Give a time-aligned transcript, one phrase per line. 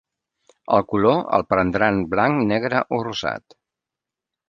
[0.77, 3.61] El color, el prendran blanc, negre o rosat?